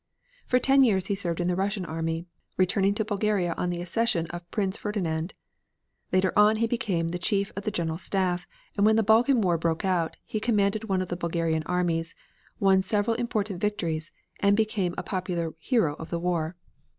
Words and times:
For 0.47 0.57
ten 0.57 0.83
years 0.83 1.05
he 1.05 1.13
served 1.13 1.39
in 1.39 1.47
the 1.47 1.55
Russian 1.55 1.85
army, 1.85 2.25
returning 2.57 2.95
to 2.95 3.05
Bulgaria 3.05 3.53
on 3.55 3.69
the 3.69 3.83
accession 3.83 4.25
of 4.31 4.49
Prince 4.49 4.75
Ferdinand. 4.75 5.35
Later 6.11 6.33
on 6.35 6.55
he 6.55 6.65
became 6.65 7.11
Chief 7.11 7.53
of 7.55 7.65
the 7.65 7.69
General 7.69 7.99
Staff, 7.99 8.47
and 8.75 8.83
when 8.83 8.95
the 8.95 9.03
Balkan 9.03 9.41
war 9.41 9.59
broke 9.59 9.85
out 9.85 10.17
he 10.25 10.39
commanded 10.39 10.85
one 10.89 11.03
of 11.03 11.09
the 11.09 11.15
Bulgarian 11.17 11.61
armies, 11.67 12.15
won 12.59 12.81
several 12.81 13.15
important 13.17 13.61
victories, 13.61 14.11
and 14.39 14.57
became 14.57 14.95
a 14.97 15.03
popular 15.03 15.53
hero 15.59 15.93
of 15.99 16.09
the 16.09 16.17
war. 16.19 16.55